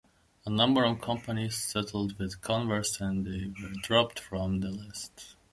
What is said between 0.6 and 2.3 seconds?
of companies settled